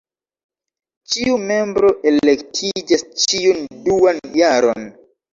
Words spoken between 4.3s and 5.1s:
jaron.